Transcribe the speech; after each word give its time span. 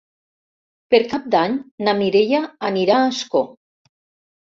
Per 0.95 1.01
Cap 1.11 1.27
d'Any 1.35 1.61
na 1.89 1.97
Mireia 2.01 2.43
anirà 2.73 2.99
a 2.99 3.07
Ascó. 3.15 3.47